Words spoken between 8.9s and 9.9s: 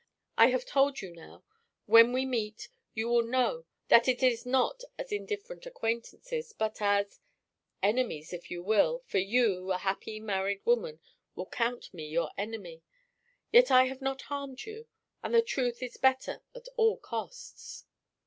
for you, a